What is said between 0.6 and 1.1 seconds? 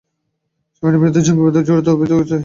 শামিনের